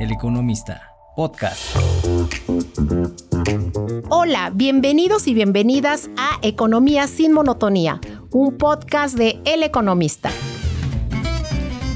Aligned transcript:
El 0.00 0.12
Economista, 0.12 0.94
podcast. 1.14 1.76
Hola, 4.08 4.50
bienvenidos 4.54 5.26
y 5.26 5.34
bienvenidas 5.34 6.08
a 6.16 6.38
Economía 6.40 7.06
sin 7.06 7.34
Monotonía, 7.34 8.00
un 8.30 8.56
podcast 8.56 9.14
de 9.18 9.42
El 9.44 9.62
Economista. 9.62 10.30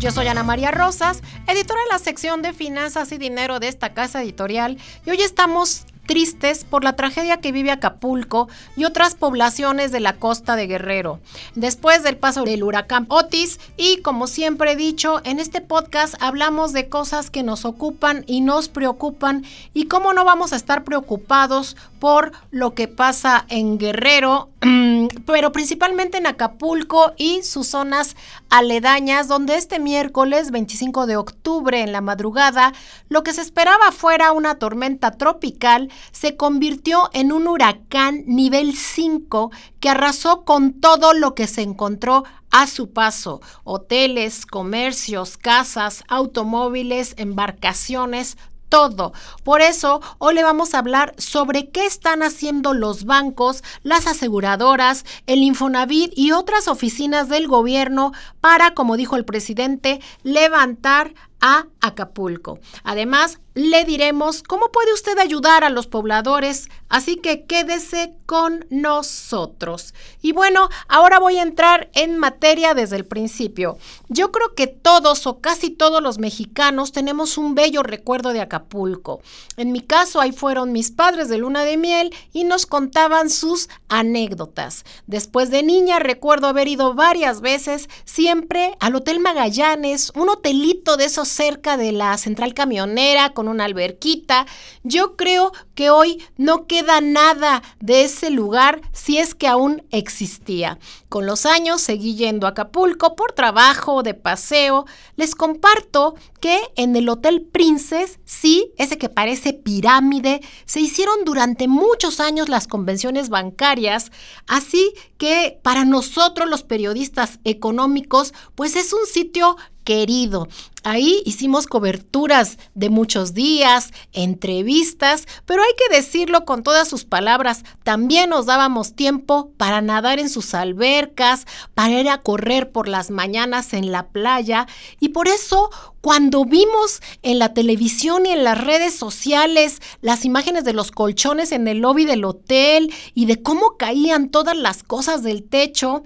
Yo 0.01 0.11
soy 0.11 0.27
Ana 0.27 0.43
María 0.43 0.71
Rosas, 0.71 1.23
editora 1.47 1.81
de 1.81 1.93
la 1.93 1.99
sección 1.99 2.43
de 2.43 2.53
Finanzas 2.53 3.11
y 3.11 3.17
Dinero 3.17 3.59
de 3.59 3.69
esta 3.69 3.95
casa 3.95 4.23
editorial, 4.23 4.77
y 5.07 5.11
hoy 5.11 5.23
estamos 5.23 5.87
tristes 6.07 6.65
por 6.65 6.85
la 6.85 6.97
tragedia 6.97 7.39
que 7.39 7.53
vive 7.53 7.71
Acapulco 7.71 8.49
y 8.77 8.85
otras 8.85 9.15
poblaciones 9.15 9.93
de 9.93 10.01
la 10.01 10.15
costa 10.15 10.57
de 10.57 10.67
Guerrero, 10.67 11.21
después 11.55 12.03
del 12.03 12.17
paso 12.17 12.45
del 12.45 12.63
huracán 12.63 13.07
Otis 13.09 13.61
y 13.77 13.99
como 13.99 14.27
siempre 14.27 14.73
he 14.73 14.77
dicho, 14.77 15.21
en 15.25 15.41
este 15.41 15.61
podcast 15.61 16.15
hablamos 16.21 16.73
de 16.73 16.89
cosas 16.89 17.31
que 17.31 17.43
nos 17.43 17.65
ocupan 17.65 18.25
y 18.27 18.41
nos 18.41 18.69
preocupan 18.69 19.45
y 19.73 19.87
cómo 19.87 20.13
no 20.13 20.25
vamos 20.25 20.53
a 20.53 20.57
estar 20.57 20.85
preocupados 20.85 21.77
por 21.99 22.33
lo 22.51 22.75
que 22.75 22.87
pasa 22.87 23.47
en 23.49 23.79
Guerrero, 23.79 24.51
pero 25.27 25.53
principalmente 25.53 26.19
en 26.19 26.27
Acapulco 26.27 27.13
y 27.17 27.43
sus 27.43 27.69
zonas 27.69 28.15
aledañas, 28.51 29.27
donde 29.27 29.57
este 29.57 29.79
miércoles 29.79 30.51
25 30.51 31.07
de 31.07 31.17
octubre 31.17 31.81
en 31.81 31.93
la 31.93 32.03
madrugada, 32.03 32.73
lo 33.09 33.23
que 33.23 33.33
se 33.33 33.41
esperaba 33.41 33.91
fuera 33.91 34.33
una 34.33 34.57
tormenta 34.57 35.13
tropical, 35.13 35.91
se 36.13 36.37
convirtió 36.37 37.11
en 37.13 37.33
un 37.33 37.47
huracán 37.49 38.25
nivel 38.27 38.75
5 38.77 39.51
que 39.81 39.89
arrasó 39.89 40.45
con 40.45 40.81
todo 40.81 41.13
lo 41.13 41.35
que 41.35 41.47
se 41.47 41.63
encontró 41.63 42.25
a 42.51 42.67
su 42.67 42.93
paso. 42.93 43.41
Hoteles, 43.65 44.47
comercios, 44.47 45.37
casas, 45.37 46.05
automóviles, 46.09 47.15
embarcaciones, 47.17 48.37
todo. 48.75 49.13
Por 49.45 49.61
eso, 49.61 50.01
hoy 50.19 50.35
le 50.35 50.43
vamos 50.43 50.75
a 50.75 50.79
hablar 50.79 51.15
sobre 51.17 51.71
qué 51.71 51.87
están 51.87 52.23
haciendo 52.23 52.75
los 52.75 53.05
bancos, 53.05 53.63
las 53.85 54.09
aseguradoras, 54.09 55.05
el 55.27 55.45
Infonavit 55.45 56.13
y 56.17 56.33
otras 56.33 56.67
oficinas 56.67 57.29
del 57.29 57.47
gobierno 57.47 58.13
para, 58.41 58.75
como 58.75 58.97
dijo 58.97 59.15
el 59.15 59.25
presidente, 59.25 60.01
levantar 60.25 61.15
a 61.45 61.67
Acapulco. 61.83 62.59
Además, 62.85 63.39
le 63.53 63.85
diremos 63.85 64.43
cómo 64.43 64.73
puede 64.73 64.93
usted 64.95 65.17
ayudar 65.19 65.63
a 65.63 65.71
los 65.71 65.87
pobladores, 65.87 66.69
así 66.89 67.17
que 67.17 67.45
quédese 67.45 68.15
con 68.27 68.67
nosotros. 68.71 69.95
Y 70.23 70.33
bueno, 70.33 70.71
ahora 70.89 71.21
voy 71.21 71.37
a 71.37 71.43
entrar 71.43 71.91
en 71.93 72.19
materia 72.19 72.73
desde 72.73 72.97
el 72.97 73.05
principio. 73.05 73.77
Yo 74.09 74.33
creo 74.33 74.55
que 74.55 74.67
todos 74.67 75.27
o 75.27 75.41
casi 75.41 75.71
todos 75.71 76.03
los 76.03 76.19
mexicanos 76.19 76.93
tenemos 76.93 77.37
un 77.37 77.55
bello 77.55 77.83
recuerdo 77.83 78.33
de 78.33 78.41
Acapulco. 78.41 79.21
En 79.59 79.71
mi 79.71 79.83
caso, 79.83 80.21
ahí 80.21 80.33
fueron 80.33 80.73
mis 80.73 80.91
padres 80.91 81.29
de 81.29 81.39
luna 81.39 81.65
de 81.65 81.77
miel 81.77 82.13
y 82.33 82.45
nos 82.45 82.65
contaban 82.65 83.29
sus 83.29 83.69
anécdotas. 83.89 84.85
Después 85.07 85.51
de 85.51 85.63
niña 85.63 85.99
recuerdo 85.99 86.47
haber 86.47 86.69
ido 86.69 86.95
varias 86.95 87.43
veces, 87.43 87.89
siempre 88.05 88.77
al 88.81 88.97
Hotel 88.97 89.21
Magallanes, 89.21 90.11
un 90.17 90.31
hotelito 90.31 90.97
de 90.97 91.05
esos 91.05 91.34
cerca 91.35 91.77
de 91.77 91.93
la 91.93 92.17
central 92.17 92.55
camionera 92.55 93.31
con 93.31 93.49
una 93.49 93.65
alberquita. 93.65 94.47
Yo 94.83 95.17
creo 95.17 95.53
que 95.75 95.91
hoy 95.91 96.23
no 96.37 96.67
queda 96.67 97.01
nada 97.01 97.63
de 97.81 98.05
ese 98.05 98.31
lugar 98.31 98.81
si 98.93 99.19
es 99.19 99.35
que 99.35 99.49
aún 99.49 99.83
existía. 99.91 100.79
Con 101.09 101.27
los 101.27 101.47
años 101.47 101.81
seguí 101.81 102.15
yendo 102.15 102.47
a 102.47 102.51
Acapulco 102.51 103.17
por 103.17 103.33
trabajo, 103.33 104.03
de 104.03 104.15
paseo. 104.15 104.87
Les 105.17 105.35
comparto 105.35 106.15
que 106.41 106.59
en 106.77 106.95
el 106.97 107.09
Hotel 107.09 107.43
Princess, 107.43 108.19
sí, 108.25 108.73
ese 108.77 108.99
que 108.99 109.09
parece 109.09 109.53
pirámide, 109.53 110.41
se 110.65 110.81
hicieron 110.81 111.25
durante 111.25 111.69
muchos 111.69 112.21
años 112.21 112.49
las 112.49 112.67
convenciones 112.67 113.29
bancarias, 113.29 114.13
así 114.47 114.93
que 115.19 115.59
para 115.63 115.85
nosotros 115.85 116.49
los 116.49 116.63
periodistas 116.63 117.41
económicos, 117.45 118.35
pues 118.55 118.77
es 118.77 118.93
un 118.93 119.07
sitio 119.07 119.57
querido. 119.85 120.49
Ahí 120.83 121.23
hicimos 121.25 121.67
coberturas 121.67 122.59
de 122.75 122.91
muchos 122.91 123.33
días, 123.33 123.91
entrevistas, 124.13 125.27
pero 125.47 125.63
hay 125.63 125.73
que 125.79 125.97
decirlo 125.97 126.45
con 126.45 126.63
todas 126.63 126.89
sus 126.89 127.05
palabras, 127.05 127.65
también 127.85 128.31
nos 128.31 128.45
dábamos 128.45 128.95
tiempo 128.95 129.51
para 129.57 129.81
nadar 129.81 130.19
en 130.19 130.29
sus 130.29 130.53
albercas, 130.53 131.47
para 131.75 132.01
ir 132.01 132.09
a 132.11 132.21
correr 132.21 132.71
por 132.71 132.89
las 132.89 133.11
mañanas 133.11 133.73
en 133.73 133.93
la 133.93 134.09
playa 134.09 134.67
y 135.01 135.11
por 135.11 135.29
eso 135.29 135.71
cuando 136.03 136.45
vimos 136.45 137.01
en 137.23 137.39
la 137.39 137.55
televisión 137.55 138.27
y 138.27 138.31
en 138.31 138.45
las 138.45 138.63
redes 138.63 138.95
sociales 138.95 139.81
las 140.03 140.27
imágenes 140.27 140.65
de 140.65 140.75
los 140.75 140.91
colchones 140.91 141.51
en 141.51 141.67
el 141.67 141.79
lobby 141.79 142.05
del 142.05 142.25
hotel 142.25 142.93
y 143.15 143.25
de 143.25 143.43
cómo 143.43 143.79
caían 143.79 144.29
todas 144.29 144.57
las 144.57 144.83
cosas 144.83 145.23
del 145.23 145.45
techo, 145.45 146.03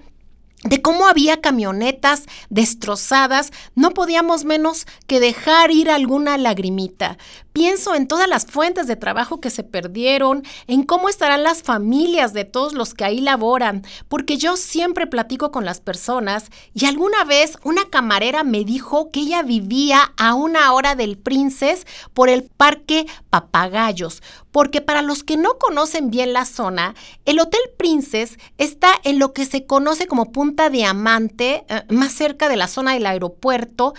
de 0.63 0.81
cómo 0.81 1.07
había 1.07 1.39
camionetas 1.41 2.23
destrozadas, 2.49 3.51
no 3.75 3.91
podíamos 3.91 4.43
menos 4.43 4.85
que 5.07 5.19
dejar 5.19 5.71
ir 5.71 5.89
alguna 5.89 6.37
lagrimita. 6.37 7.17
Pienso 7.53 7.95
en 7.95 8.07
todas 8.07 8.27
las 8.27 8.45
fuentes 8.45 8.87
de 8.87 8.95
trabajo 8.95 9.39
que 9.41 9.49
se 9.49 9.63
perdieron, 9.63 10.43
en 10.67 10.83
cómo 10.83 11.09
estarán 11.09 11.43
las 11.43 11.63
familias 11.63 12.33
de 12.33 12.45
todos 12.45 12.73
los 12.73 12.93
que 12.93 13.05
ahí 13.05 13.21
laboran, 13.21 13.83
porque 14.07 14.37
yo 14.37 14.55
siempre 14.55 15.07
platico 15.07 15.51
con 15.51 15.65
las 15.65 15.79
personas 15.79 16.51
y 16.73 16.85
alguna 16.85 17.23
vez 17.23 17.57
una 17.63 17.85
camarera 17.89 18.43
me 18.43 18.63
dijo 18.63 19.09
que 19.11 19.21
ella 19.21 19.41
vivía 19.41 20.13
a 20.17 20.35
una 20.35 20.71
hora 20.73 20.95
del 20.95 21.17
Princes 21.17 21.87
por 22.13 22.29
el 22.29 22.43
Parque 22.43 23.07
Papagayos, 23.29 24.21
porque 24.51 24.81
para 24.81 25.01
los 25.01 25.23
que 25.23 25.37
no 25.37 25.57
conocen 25.57 26.11
bien 26.11 26.33
la 26.33 26.45
zona, 26.45 26.95
el 27.25 27.39
Hotel 27.39 27.61
Princess 27.77 28.37
está 28.57 28.89
en 29.03 29.19
lo 29.19 29.33
que 29.33 29.45
se 29.45 29.65
conoce 29.65 30.07
como 30.07 30.31
Punta 30.31 30.69
Diamante, 30.69 31.65
eh, 31.67 31.83
más 31.89 32.13
cerca 32.13 32.49
de 32.49 32.55
la 32.55 32.67
zona 32.67 32.93
del 32.93 33.05
aeropuerto, 33.05 33.93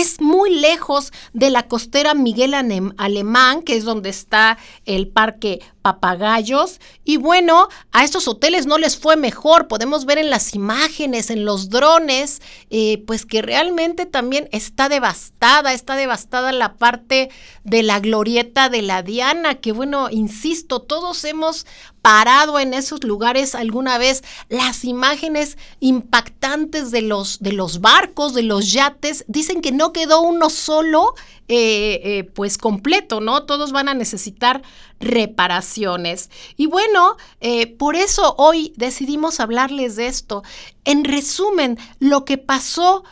es 0.00 0.20
muy 0.20 0.54
lejos 0.54 1.12
de 1.32 1.50
la 1.50 1.68
costera 1.68 2.14
Miguel 2.14 2.54
Alemán, 2.54 3.62
que 3.62 3.76
es 3.76 3.84
donde 3.84 4.10
está 4.10 4.58
el 4.84 5.08
parque 5.08 5.60
Papagayos. 5.86 6.80
Y 7.04 7.16
bueno, 7.16 7.68
a 7.92 8.02
estos 8.02 8.26
hoteles 8.26 8.66
no 8.66 8.76
les 8.76 8.98
fue 8.98 9.14
mejor. 9.14 9.68
Podemos 9.68 10.04
ver 10.04 10.18
en 10.18 10.30
las 10.30 10.52
imágenes, 10.52 11.30
en 11.30 11.44
los 11.44 11.70
drones, 11.70 12.42
eh, 12.70 13.04
pues 13.06 13.24
que 13.24 13.40
realmente 13.40 14.04
también 14.04 14.48
está 14.50 14.88
devastada, 14.88 15.72
está 15.72 15.94
devastada 15.94 16.50
la 16.50 16.74
parte 16.74 17.30
de 17.62 17.84
la 17.84 18.00
glorieta 18.00 18.68
de 18.68 18.82
la 18.82 19.04
Diana, 19.04 19.60
que 19.60 19.70
bueno, 19.70 20.08
insisto, 20.10 20.82
todos 20.82 21.22
hemos 21.22 21.66
parado 22.02 22.60
en 22.60 22.72
esos 22.72 23.02
lugares 23.02 23.56
alguna 23.56 23.98
vez 23.98 24.22
las 24.48 24.84
imágenes 24.84 25.58
impactantes 25.80 26.92
de 26.92 27.02
los, 27.02 27.40
de 27.40 27.52
los 27.52 27.80
barcos, 27.80 28.32
de 28.32 28.42
los 28.42 28.72
yates, 28.72 29.24
dicen 29.26 29.60
que 29.60 29.72
no 29.72 29.92
quedó 29.92 30.20
uno 30.20 30.48
solo 30.50 31.14
eh, 31.48 32.00
eh, 32.02 32.24
pues 32.24 32.58
completo, 32.58 33.20
¿no? 33.20 33.44
Todos 33.44 33.70
van 33.70 33.88
a 33.88 33.94
necesitar 33.94 34.62
reparaciones. 34.98 36.28
Y 36.56 36.66
bueno, 36.66 37.16
eh, 37.40 37.68
por 37.68 37.94
eso 37.94 38.34
hoy 38.36 38.72
decidimos 38.76 39.38
hablarles 39.38 39.94
de 39.94 40.08
esto. 40.08 40.42
En 40.86 41.04
resumen, 41.04 41.78
lo 41.98 42.24
que 42.24 42.38
pasó 42.38 43.04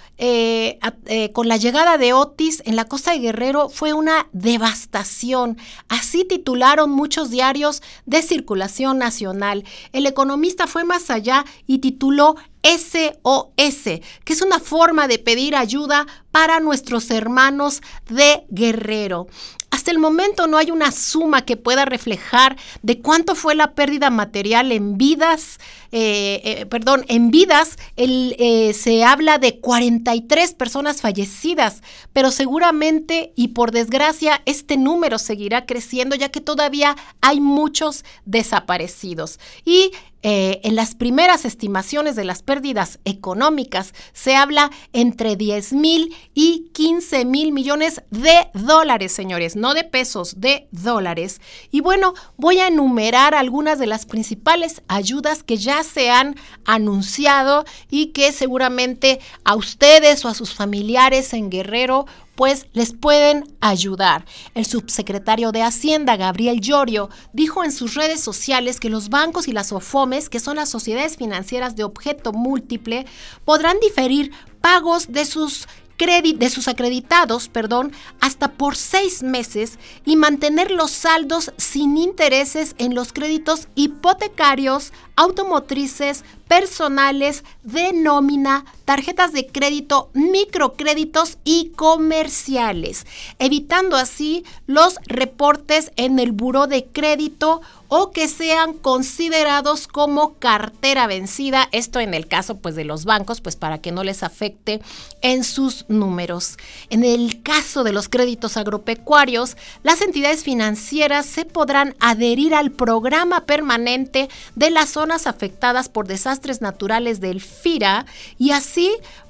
con 1.32 1.48
la 1.48 1.56
llegada 1.56 1.98
de 1.98 2.12
Otis 2.12 2.62
en 2.64 2.76
la 2.76 2.84
costa 2.84 3.10
de 3.10 3.18
Guerrero 3.18 3.68
fue 3.68 3.92
una 3.92 4.28
devastación. 4.32 5.58
Así 5.88 6.24
titularon 6.24 6.90
muchos 6.90 7.30
diarios 7.30 7.82
de 8.06 8.22
circulación 8.22 8.98
nacional. 8.98 9.64
El 9.92 10.06
economista 10.06 10.68
fue 10.68 10.84
más 10.84 11.10
allá 11.10 11.44
y 11.66 11.78
tituló 11.78 12.36
SOS, 12.62 14.00
que 14.24 14.32
es 14.32 14.40
una 14.40 14.60
forma 14.60 15.08
de 15.08 15.18
pedir 15.18 15.56
ayuda 15.56 16.06
para 16.30 16.60
nuestros 16.60 17.10
hermanos 17.10 17.82
de 18.08 18.46
Guerrero. 18.48 19.26
Hasta 19.70 19.90
el 19.90 19.98
momento 19.98 20.46
no 20.46 20.56
hay 20.56 20.70
una 20.70 20.92
suma 20.92 21.44
que 21.44 21.56
pueda 21.56 21.84
reflejar 21.84 22.56
de 22.82 23.00
cuánto 23.02 23.34
fue 23.34 23.56
la 23.56 23.74
pérdida 23.74 24.08
material 24.08 24.70
en 24.72 24.96
vidas, 24.96 25.58
eh, 25.92 26.40
eh, 26.44 26.66
perdón, 26.66 27.04
en 27.08 27.30
vidas 27.30 27.76
eh, 27.96 28.74
se 28.74 29.04
habla 29.04 29.38
de 29.38 29.60
43 29.60 30.54
personas 30.54 31.00
fallecidas, 31.00 31.82
pero 32.12 32.30
seguramente 32.30 33.32
y 33.36 33.48
por 33.48 33.70
desgracia 33.70 34.42
este 34.46 34.76
número 34.76 35.18
seguirá 35.18 35.66
creciendo 35.66 36.16
ya 36.16 36.30
que 36.30 36.40
todavía 36.40 36.96
hay 37.20 37.40
muchos 37.40 38.04
desaparecidos. 38.24 39.38
Y 39.64 39.90
en 40.26 40.74
las 40.74 40.94
primeras 40.94 41.44
estimaciones 41.44 42.16
de 42.16 42.24
las 42.24 42.42
pérdidas 42.42 42.98
económicas 43.04 43.92
se 44.14 44.34
habla 44.34 44.70
entre 44.94 45.36
10 45.36 45.74
mil 45.74 46.16
y 46.32 46.70
15 46.72 47.26
mil 47.26 47.52
millones 47.52 48.00
de 48.08 48.48
dólares, 48.54 49.12
señores, 49.12 49.54
no 49.54 49.74
de 49.74 49.84
pesos, 49.84 50.40
de 50.40 50.66
dólares. 50.70 51.42
Y 51.70 51.82
bueno, 51.82 52.14
voy 52.38 52.60
a 52.60 52.68
enumerar 52.68 53.34
algunas 53.34 53.78
de 53.78 53.86
las 53.86 54.06
principales 54.06 54.82
ayudas 54.88 55.42
que 55.42 55.56
ya 55.56 55.73
se 55.82 56.10
han 56.10 56.36
anunciado 56.64 57.64
y 57.90 58.06
que 58.08 58.32
seguramente 58.32 59.20
a 59.44 59.54
ustedes 59.54 60.24
o 60.24 60.28
a 60.28 60.34
sus 60.34 60.54
familiares 60.54 61.32
en 61.32 61.50
Guerrero 61.50 62.06
pues 62.34 62.66
les 62.72 62.92
pueden 62.92 63.44
ayudar. 63.60 64.24
El 64.54 64.66
subsecretario 64.66 65.52
de 65.52 65.62
Hacienda, 65.62 66.16
Gabriel 66.16 66.60
Llorio, 66.60 67.08
dijo 67.32 67.64
en 67.64 67.72
sus 67.72 67.94
redes 67.94 68.20
sociales 68.20 68.80
que 68.80 68.90
los 68.90 69.08
bancos 69.08 69.46
y 69.48 69.52
las 69.52 69.72
OFOMES, 69.72 70.28
que 70.28 70.40
son 70.40 70.56
las 70.56 70.68
sociedades 70.68 71.16
financieras 71.16 71.76
de 71.76 71.84
objeto 71.84 72.32
múltiple, 72.32 73.06
podrán 73.44 73.78
diferir 73.80 74.32
pagos 74.60 75.12
de 75.12 75.24
sus 75.26 75.68
de 75.96 76.50
sus 76.50 76.68
acreditados, 76.68 77.48
perdón, 77.48 77.92
hasta 78.20 78.48
por 78.48 78.76
seis 78.76 79.22
meses 79.22 79.78
y 80.04 80.16
mantener 80.16 80.70
los 80.70 80.90
saldos 80.90 81.52
sin 81.56 81.96
intereses 81.96 82.74
en 82.78 82.94
los 82.94 83.12
créditos 83.12 83.68
hipotecarios, 83.74 84.92
automotrices, 85.16 86.24
personales, 86.48 87.44
de 87.62 87.92
nómina, 87.92 88.64
tarjetas 88.84 89.32
de 89.32 89.46
crédito, 89.46 90.10
microcréditos 90.12 91.38
y 91.44 91.70
comerciales, 91.76 93.06
evitando 93.38 93.96
así 93.96 94.44
los 94.66 94.98
reportes 95.06 95.90
en 95.96 96.18
el 96.18 96.32
buró 96.32 96.66
de 96.66 96.84
crédito 96.86 97.60
o 97.88 98.10
que 98.10 98.26
sean 98.26 98.72
considerados 98.72 99.86
como 99.86 100.34
cartera 100.34 101.06
vencida, 101.06 101.68
esto 101.70 102.00
en 102.00 102.12
el 102.12 102.26
caso 102.26 102.56
pues 102.56 102.74
de 102.74 102.84
los 102.84 103.04
bancos, 103.04 103.40
pues 103.40 103.54
para 103.54 103.78
que 103.78 103.92
no 103.92 104.02
les 104.02 104.22
afecte 104.24 104.80
en 105.20 105.44
sus 105.44 105.84
números. 105.88 106.56
En 106.90 107.04
el 107.04 107.42
caso 107.42 107.84
de 107.84 107.92
los 107.92 108.08
créditos 108.08 108.56
agropecuarios, 108.56 109.56
las 109.84 110.02
entidades 110.02 110.42
financieras 110.42 111.26
se 111.26 111.44
podrán 111.44 111.94
adherir 112.00 112.54
al 112.54 112.72
programa 112.72 113.46
permanente 113.46 114.28
de 114.56 114.70
las 114.70 114.88
zonas 114.90 115.28
afectadas 115.28 115.88
por 115.88 116.08
desastres 116.08 116.60
naturales 116.60 117.20
del 117.20 117.40
FIRA 117.40 118.06
y 118.38 118.50
así 118.50 118.73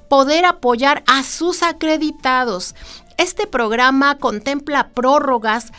poder 0.07 0.45
apoyar 0.45 1.03
a 1.07 1.23
sus 1.23 1.63
acreditados. 1.63 2.75
Este 3.17 3.47
programa 3.47 4.17
contempla 4.17 4.89
prórrogas, 4.89 5.71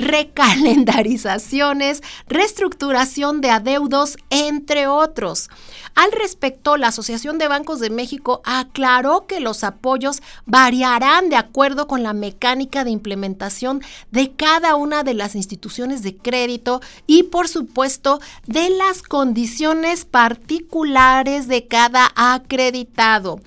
recalendarizaciones, 0.00 2.02
reestructuración 2.26 3.40
de 3.40 3.50
adeudos, 3.50 4.16
entre 4.30 4.86
otros. 4.86 5.50
Al 5.94 6.12
respecto, 6.12 6.76
la 6.76 6.88
Asociación 6.88 7.38
de 7.38 7.48
Bancos 7.48 7.80
de 7.80 7.90
México 7.90 8.40
aclaró 8.44 9.26
que 9.26 9.40
los 9.40 9.64
apoyos 9.64 10.22
variarán 10.46 11.28
de 11.28 11.36
acuerdo 11.36 11.86
con 11.86 12.02
la 12.02 12.14
mecánica 12.14 12.84
de 12.84 12.90
implementación 12.90 13.82
de 14.10 14.32
cada 14.32 14.76
una 14.76 15.04
de 15.04 15.14
las 15.14 15.34
instituciones 15.34 16.02
de 16.02 16.16
crédito 16.16 16.80
y, 17.06 17.24
por 17.24 17.48
supuesto, 17.48 18.20
de 18.46 18.70
las 18.70 19.02
condiciones 19.02 20.04
particulares 20.04 21.48
de 21.48 21.66
cada 21.66 22.10
acreditado. 22.14 23.40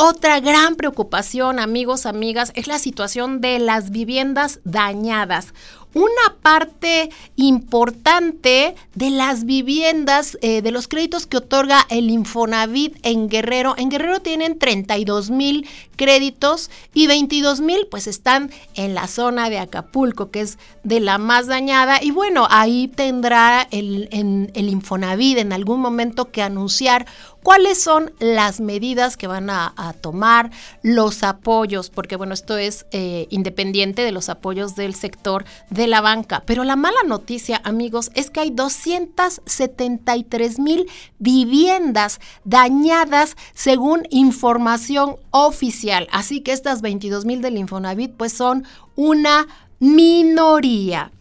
Otra 0.00 0.38
gran 0.38 0.76
preocupación, 0.76 1.58
amigos, 1.58 2.06
amigas, 2.06 2.52
es 2.54 2.68
la 2.68 2.78
situación 2.78 3.40
de 3.40 3.58
las 3.58 3.90
viviendas 3.90 4.60
dañadas 4.62 5.54
una 5.94 6.36
parte 6.42 7.10
importante 7.36 8.74
de 8.94 9.10
las 9.10 9.44
viviendas, 9.44 10.38
eh, 10.42 10.62
de 10.62 10.70
los 10.70 10.88
créditos 10.88 11.26
que 11.26 11.38
otorga 11.38 11.86
el 11.88 12.10
Infonavit 12.10 12.96
en 13.02 13.28
Guerrero. 13.28 13.74
En 13.76 13.88
Guerrero 13.88 14.20
tienen 14.20 14.58
32 14.58 15.30
mil 15.30 15.66
créditos 15.96 16.70
y 16.94 17.06
22 17.06 17.60
mil 17.60 17.86
pues 17.90 18.06
están 18.06 18.50
en 18.74 18.94
la 18.94 19.06
zona 19.06 19.50
de 19.50 19.58
Acapulco, 19.58 20.30
que 20.30 20.40
es 20.40 20.58
de 20.84 21.00
la 21.00 21.18
más 21.18 21.46
dañada. 21.46 22.02
Y 22.02 22.10
bueno, 22.10 22.46
ahí 22.50 22.88
tendrá 22.88 23.66
el, 23.70 24.08
el 24.12 24.68
Infonavit 24.68 25.38
en 25.38 25.52
algún 25.52 25.80
momento 25.80 26.30
que 26.30 26.42
anunciar 26.42 27.06
cuáles 27.42 27.82
son 27.82 28.12
las 28.18 28.60
medidas 28.60 29.16
que 29.16 29.26
van 29.26 29.50
a, 29.50 29.74
tomar, 30.00 30.50
los 30.82 31.22
apoyos, 31.22 31.90
porque 31.90 32.16
bueno, 32.16 32.34
esto 32.34 32.56
es 32.56 32.86
eh, 32.90 33.26
independiente 33.30 34.02
de 34.02 34.12
los 34.12 34.28
apoyos 34.28 34.76
del 34.76 34.94
sector 34.94 35.44
de 35.70 35.86
la 35.86 36.00
banca. 36.00 36.42
Pero 36.46 36.64
la 36.64 36.76
mala 36.76 37.02
noticia, 37.06 37.60
amigos, 37.64 38.10
es 38.14 38.30
que 38.30 38.40
hay 38.40 38.50
273 38.50 40.58
mil 40.58 40.86
viviendas 41.18 42.20
dañadas 42.44 43.36
según 43.54 44.02
información 44.10 45.16
oficial. 45.30 46.08
Así 46.12 46.40
que 46.40 46.52
estas 46.52 46.82
22 46.82 47.24
mil 47.24 47.42
del 47.42 47.56
Infonavit 47.56 48.12
pues 48.12 48.32
son 48.32 48.64
una 48.96 49.46
minoría. 49.78 51.12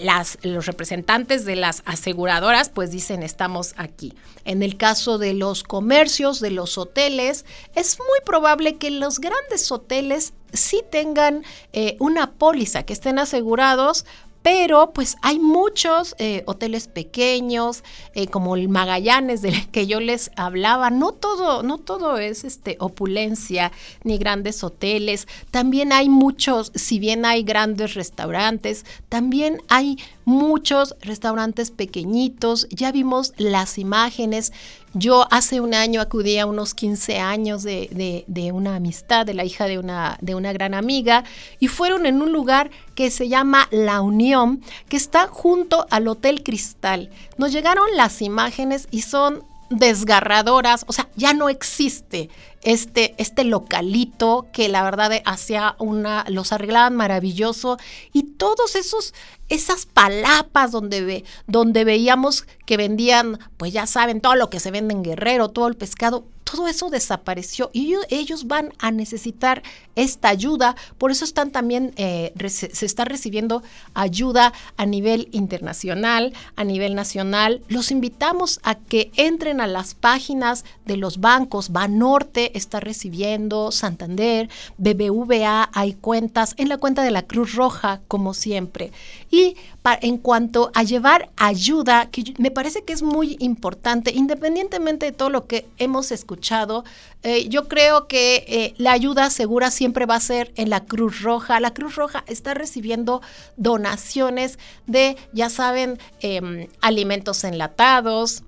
las, 0.00 0.38
los 0.40 0.64
representantes 0.64 1.44
de 1.44 1.56
las 1.56 1.82
aseguradoras 1.84 2.70
pues 2.70 2.90
dicen 2.90 3.22
estamos 3.22 3.74
aquí. 3.76 4.14
En 4.46 4.62
el 4.62 4.78
caso 4.78 5.18
de 5.18 5.34
los 5.34 5.62
comercios, 5.62 6.40
de 6.40 6.50
los 6.50 6.78
hoteles, 6.78 7.44
es 7.74 7.98
muy 7.98 8.20
probable 8.24 8.76
que 8.76 8.90
los 8.90 9.18
grandes 9.18 9.70
hoteles 9.70 10.32
sí 10.54 10.82
tengan 10.90 11.44
eh, 11.72 11.96
una 12.00 12.32
póliza, 12.32 12.84
que 12.84 12.92
estén 12.92 13.18
asegurados 13.18 14.04
pero 14.44 14.92
pues 14.92 15.16
hay 15.22 15.38
muchos 15.38 16.14
eh, 16.18 16.42
hoteles 16.44 16.86
pequeños, 16.86 17.82
eh, 18.12 18.26
como 18.26 18.56
el 18.56 18.68
Magallanes 18.68 19.40
del 19.40 19.70
que 19.70 19.86
yo 19.86 20.00
les 20.00 20.30
hablaba. 20.36 20.90
No 20.90 21.12
todo, 21.12 21.62
no 21.62 21.78
todo 21.78 22.18
es 22.18 22.44
este, 22.44 22.76
opulencia 22.78 23.72
ni 24.02 24.18
grandes 24.18 24.62
hoteles. 24.62 25.28
También 25.50 25.94
hay 25.94 26.10
muchos, 26.10 26.72
si 26.74 26.98
bien 26.98 27.24
hay 27.24 27.42
grandes 27.42 27.94
restaurantes, 27.94 28.84
también 29.08 29.62
hay 29.68 29.96
muchos 30.26 30.94
restaurantes 31.00 31.70
pequeñitos. 31.70 32.68
Ya 32.68 32.92
vimos 32.92 33.32
las 33.38 33.78
imágenes. 33.78 34.52
Yo 34.96 35.26
hace 35.32 35.60
un 35.60 35.74
año 35.74 36.00
acudí 36.00 36.38
a 36.38 36.46
unos 36.46 36.72
15 36.72 37.18
años 37.18 37.64
de, 37.64 38.24
una 38.52 38.76
amistad 38.76 39.26
de 39.26 39.34
la 39.34 39.44
hija 39.44 39.66
de 39.66 39.78
una, 39.78 40.16
de 40.20 40.36
una 40.36 40.52
gran 40.52 40.72
amiga 40.72 41.24
y 41.58 41.66
fueron 41.66 42.06
en 42.06 42.22
un 42.22 42.32
lugar 42.32 42.70
que 42.94 43.10
se 43.10 43.28
llama 43.28 43.66
La 43.72 44.00
Unión, 44.02 44.62
que 44.88 44.96
está 44.96 45.26
junto 45.26 45.86
al 45.90 46.06
Hotel 46.06 46.44
Cristal. 46.44 47.10
Nos 47.38 47.50
llegaron 47.50 47.84
las 47.96 48.22
imágenes 48.22 48.86
y 48.92 49.02
son 49.02 49.42
desgarradoras, 49.70 50.84
o 50.86 50.92
sea, 50.92 51.08
ya 51.16 51.34
no 51.34 51.48
existe 51.48 52.30
este, 52.62 53.14
este 53.18 53.44
localito 53.44 54.46
que 54.52 54.68
la 54.68 54.82
verdad 54.82 55.10
hacía 55.24 55.76
una, 55.78 56.24
los 56.28 56.52
arreglaban 56.52 56.96
maravilloso. 56.96 57.78
Y 58.12 58.22
todos 58.22 58.74
esos, 58.74 59.14
esas 59.48 59.86
palapas 59.86 60.72
donde, 60.72 61.02
ve, 61.02 61.24
donde 61.46 61.84
veíamos 61.84 62.46
que 62.66 62.76
vendían, 62.76 63.38
pues 63.56 63.72
ya 63.72 63.86
saben, 63.86 64.20
todo 64.20 64.34
lo 64.34 64.50
que 64.50 64.60
se 64.60 64.70
vende 64.70 64.94
en 64.94 65.02
Guerrero, 65.02 65.48
todo 65.48 65.68
el 65.68 65.76
pescado, 65.76 66.26
todo 66.44 66.68
eso 66.68 66.90
desapareció 66.90 67.70
y 67.72 67.94
ellos 68.10 68.46
van 68.46 68.72
a 68.78 68.90
necesitar 68.90 69.62
esta 69.96 70.28
ayuda. 70.28 70.76
Por 70.98 71.10
eso 71.10 71.24
están 71.24 71.50
también, 71.50 71.92
eh, 71.96 72.32
se 72.48 72.86
está 72.86 73.04
recibiendo 73.04 73.62
ayuda 73.94 74.52
a 74.76 74.86
nivel 74.86 75.28
internacional, 75.32 76.32
a 76.56 76.64
nivel 76.64 76.94
nacional. 76.94 77.62
Los 77.68 77.90
invitamos 77.90 78.60
a 78.62 78.74
que 78.76 79.10
entren 79.16 79.60
a 79.60 79.66
las 79.66 79.94
páginas 79.94 80.64
de 80.84 80.96
los 80.96 81.18
bancos. 81.18 81.70
Banorte 81.70 82.56
está 82.56 82.80
recibiendo, 82.80 83.72
Santander, 83.72 84.48
BBVA, 84.78 85.70
hay 85.72 85.94
cuentas, 85.94 86.54
en 86.58 86.68
la 86.68 86.78
cuenta 86.78 87.02
de 87.02 87.10
la 87.10 87.22
Cruz 87.22 87.54
Roja, 87.54 88.00
como 88.06 88.34
siempre. 88.34 88.92
Y 89.30 89.56
en 90.00 90.16
cuanto 90.16 90.70
a 90.74 90.82
llevar 90.82 91.30
ayuda, 91.36 92.10
que 92.10 92.34
me 92.38 92.50
parece 92.50 92.84
que 92.84 92.94
es 92.94 93.02
muy 93.02 93.36
importante, 93.38 94.12
independientemente 94.12 95.06
de 95.06 95.12
todo 95.12 95.28
lo 95.28 95.46
que 95.46 95.66
hemos 95.76 96.10
escuchado, 96.10 96.84
eh, 97.22 97.48
yo 97.48 97.68
creo 97.68 98.08
que 98.08 98.44
eh, 98.48 98.74
la 98.78 98.92
ayuda 98.92 99.28
segura 99.28 99.70
siempre 99.70 100.06
va 100.06 100.16
a 100.16 100.20
ser 100.20 100.52
en 100.56 100.70
la 100.70 100.84
Cruz 100.84 101.20
Roja. 101.20 101.60
La 101.60 101.74
Cruz 101.74 101.96
Roja 101.96 102.24
está 102.26 102.54
recibiendo 102.54 103.20
donaciones 103.56 104.58
de, 104.86 105.16
ya 105.32 105.50
saben, 105.50 105.98
em, 106.20 106.68
alimentos 106.80 107.44
enlatados, 107.44 108.42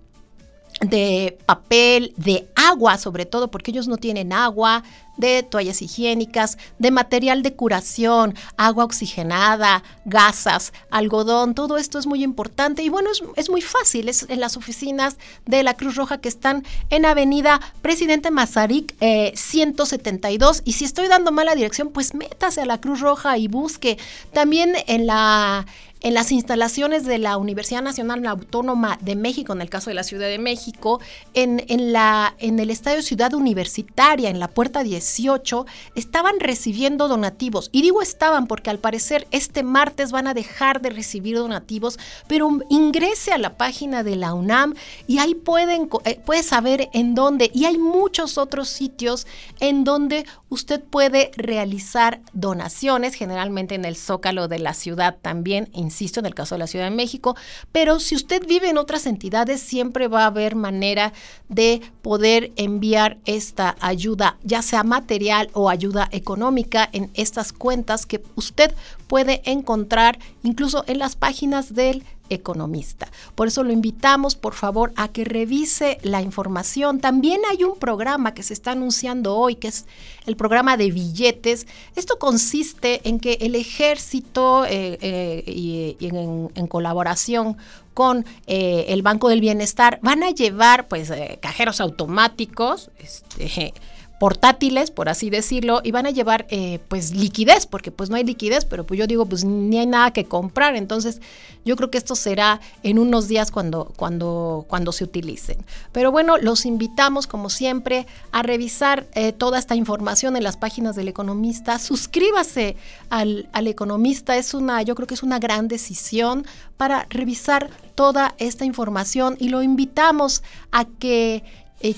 de 0.80 1.38
papel, 1.46 2.12
de 2.16 2.48
agua 2.54 2.98
sobre 2.98 3.24
todo, 3.24 3.50
porque 3.50 3.70
ellos 3.70 3.88
no 3.88 3.96
tienen 3.96 4.32
agua, 4.32 4.82
de 5.16 5.42
toallas 5.42 5.82
higiénicas, 5.82 6.58
de 6.78 6.90
material 6.90 7.42
de 7.42 7.54
curación, 7.54 8.34
agua 8.56 8.84
oxigenada, 8.84 9.82
gasas, 10.04 10.72
algodón, 10.90 11.54
todo 11.54 11.76
esto 11.76 11.98
es 11.98 12.06
muy 12.06 12.22
importante 12.22 12.82
y 12.82 12.88
bueno, 12.88 13.10
es, 13.36 13.50
muy 13.50 13.62
fácil, 13.62 14.08
es 14.08 14.26
en 14.28 14.40
las 14.40 14.56
oficinas 14.56 15.16
de 15.44 15.62
la 15.62 15.74
Cruz 15.74 15.96
Roja 15.96 16.18
que 16.18 16.28
están 16.28 16.64
en 16.90 17.06
Avenida 17.06 17.60
Presidente 17.82 18.30
Mazarik 18.30 18.94
172 19.34 20.58
eh, 20.58 20.62
y 20.64 20.72
si 20.72 20.84
estoy 20.84 21.08
dando 21.08 21.32
mala 21.32 21.54
dirección, 21.54 21.90
pues 21.90 22.14
métase 22.14 22.60
a 22.60 22.66
la 22.66 22.80
Cruz 22.80 23.00
Roja 23.00 23.38
y 23.38 23.48
busque. 23.48 23.98
También 24.32 24.74
en 24.86 25.06
la 25.06 25.66
en 26.00 26.14
las 26.14 26.30
instalaciones 26.30 27.04
de 27.04 27.18
la 27.18 27.36
Universidad 27.36 27.82
Nacional 27.82 28.26
Autónoma 28.26 28.98
de 29.00 29.16
México, 29.16 29.52
en 29.52 29.60
el 29.60 29.70
caso 29.70 29.90
de 29.90 29.94
la 29.94 30.02
Ciudad 30.02 30.28
de 30.28 30.38
México, 30.38 31.00
en, 31.34 31.64
en, 31.68 31.92
la, 31.92 32.34
en 32.38 32.58
el 32.58 32.70
Estadio 32.70 33.02
Ciudad 33.02 33.34
Universitaria, 33.34 34.28
en 34.28 34.38
la 34.38 34.48
Puerta 34.48 34.82
18, 34.82 35.66
estaban 35.94 36.38
recibiendo 36.38 37.08
donativos. 37.08 37.70
Y 37.72 37.82
digo 37.82 38.02
estaban 38.02 38.46
porque 38.46 38.70
al 38.70 38.78
parecer 38.78 39.26
este 39.30 39.62
martes 39.62 40.12
van 40.12 40.26
a 40.26 40.34
dejar 40.34 40.80
de 40.80 40.90
recibir 40.90 41.36
donativos, 41.36 41.98
pero 42.28 42.50
ingrese 42.68 43.32
a 43.32 43.38
la 43.38 43.56
página 43.56 44.02
de 44.02 44.16
la 44.16 44.34
UNAM 44.34 44.74
y 45.06 45.18
ahí 45.18 45.34
pueden, 45.34 45.88
eh, 46.04 46.20
puede 46.24 46.42
saber 46.42 46.88
en 46.92 47.14
dónde. 47.14 47.50
Y 47.54 47.64
hay 47.64 47.78
muchos 47.78 48.38
otros 48.38 48.68
sitios 48.68 49.26
en 49.60 49.84
donde 49.84 50.26
usted 50.48 50.82
puede 50.82 51.30
realizar 51.36 52.20
donaciones, 52.32 53.14
generalmente 53.14 53.74
en 53.74 53.84
el 53.84 53.96
zócalo 53.96 54.48
de 54.48 54.58
la 54.58 54.74
ciudad 54.74 55.16
también 55.20 55.68
insisto, 55.86 56.20
en 56.20 56.26
el 56.26 56.34
caso 56.34 56.54
de 56.54 56.58
la 56.58 56.66
Ciudad 56.66 56.84
de 56.84 56.94
México, 56.94 57.36
pero 57.72 57.98
si 58.00 58.14
usted 58.14 58.46
vive 58.46 58.68
en 58.68 58.78
otras 58.78 59.06
entidades, 59.06 59.60
siempre 59.60 60.08
va 60.08 60.24
a 60.24 60.26
haber 60.26 60.54
manera 60.54 61.12
de 61.48 61.80
poder 62.02 62.52
enviar 62.56 63.18
esta 63.24 63.76
ayuda, 63.80 64.36
ya 64.42 64.62
sea 64.62 64.82
material 64.82 65.48
o 65.52 65.70
ayuda 65.70 66.08
económica, 66.12 66.88
en 66.92 67.10
estas 67.14 67.52
cuentas 67.52 68.04
que 68.06 68.22
usted 68.34 68.74
puede 69.06 69.40
encontrar 69.44 70.18
incluso 70.42 70.84
en 70.86 70.98
las 70.98 71.16
páginas 71.16 71.74
del 71.74 72.04
economista. 72.30 73.08
Por 73.34 73.48
eso 73.48 73.62
lo 73.62 73.72
invitamos, 73.72 74.36
por 74.36 74.54
favor, 74.54 74.92
a 74.96 75.08
que 75.08 75.24
revise 75.24 75.98
la 76.02 76.22
información. 76.22 77.00
También 77.00 77.40
hay 77.50 77.64
un 77.64 77.78
programa 77.78 78.34
que 78.34 78.42
se 78.42 78.52
está 78.52 78.72
anunciando 78.72 79.36
hoy, 79.36 79.56
que 79.56 79.68
es 79.68 79.86
el 80.26 80.36
programa 80.36 80.76
de 80.76 80.90
billetes. 80.90 81.66
Esto 81.94 82.18
consiste 82.18 83.08
en 83.08 83.20
que 83.20 83.38
el 83.40 83.54
ejército 83.54 84.64
eh, 84.64 84.98
eh, 85.00 85.44
y, 85.46 85.96
en, 86.00 86.66
colaboración 86.66 87.56
con 87.94 88.26
eh, 88.46 88.86
el 88.88 89.02
Banco 89.02 89.28
del 89.28 89.40
Bienestar 89.40 89.98
van 90.02 90.22
a 90.22 90.30
llevar 90.30 90.88
pues 90.88 91.12
cajeros 91.40 91.80
automáticos, 91.80 92.90
este, 92.98 93.72
portátiles, 94.18 94.90
por 94.90 95.08
así 95.08 95.28
decirlo, 95.28 95.80
y 95.84 95.90
van 95.90 96.06
a 96.06 96.10
llevar 96.10 96.46
eh, 96.48 96.78
pues 96.88 97.14
liquidez, 97.14 97.66
porque 97.66 97.90
pues 97.90 98.08
no 98.08 98.16
hay 98.16 98.24
liquidez, 98.24 98.64
pero 98.64 98.84
pues 98.84 98.98
yo 98.98 99.06
digo 99.06 99.26
pues 99.26 99.44
ni 99.44 99.78
hay 99.78 99.86
nada 99.86 100.10
que 100.12 100.24
comprar, 100.24 100.74
entonces 100.74 101.20
yo 101.64 101.76
creo 101.76 101.90
que 101.90 101.98
esto 101.98 102.14
será 102.14 102.60
en 102.82 102.98
unos 102.98 103.28
días 103.28 103.50
cuando, 103.50 103.92
cuando, 103.96 104.64
cuando 104.68 104.92
se 104.92 105.04
utilicen. 105.04 105.58
Pero 105.92 106.12
bueno, 106.12 106.38
los 106.38 106.64
invitamos 106.64 107.26
como 107.26 107.50
siempre 107.50 108.06
a 108.32 108.42
revisar 108.42 109.06
eh, 109.14 109.32
toda 109.32 109.58
esta 109.58 109.74
información 109.74 110.36
en 110.36 110.44
las 110.44 110.56
páginas 110.56 110.96
del 110.96 111.08
economista, 111.08 111.78
suscríbase 111.78 112.76
al, 113.10 113.48
al 113.52 113.66
economista, 113.66 114.36
es 114.36 114.54
una, 114.54 114.82
yo 114.82 114.94
creo 114.94 115.06
que 115.06 115.14
es 115.14 115.22
una 115.22 115.38
gran 115.38 115.68
decisión 115.68 116.46
para 116.76 117.06
revisar 117.10 117.70
toda 117.94 118.34
esta 118.38 118.64
información 118.64 119.36
y 119.38 119.48
lo 119.48 119.62
invitamos 119.62 120.42
a 120.70 120.84
que 120.84 121.42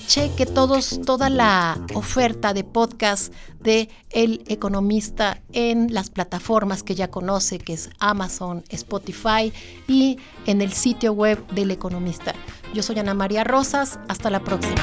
cheque 0.06 0.46
todos, 0.46 1.00
toda 1.04 1.30
la 1.30 1.78
oferta 1.94 2.52
de 2.52 2.64
podcast 2.64 3.32
de 3.60 3.88
El 4.10 4.42
Economista 4.48 5.40
en 5.52 5.92
las 5.92 6.10
plataformas 6.10 6.82
que 6.82 6.94
ya 6.94 7.10
conoce, 7.10 7.58
que 7.58 7.74
es 7.74 7.90
Amazon, 7.98 8.64
Spotify 8.68 9.52
y 9.86 10.18
en 10.46 10.60
el 10.60 10.72
sitio 10.72 11.12
web 11.12 11.46
del 11.48 11.70
Economista. 11.70 12.34
Yo 12.74 12.82
soy 12.82 12.98
Ana 12.98 13.14
María 13.14 13.44
Rosas, 13.44 13.98
hasta 14.08 14.30
la 14.30 14.40
próxima. 14.40 14.82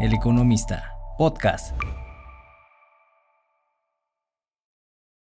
El 0.00 0.12
Economista, 0.12 0.94
podcast. 1.16 1.74